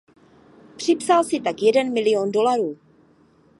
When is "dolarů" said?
2.31-2.79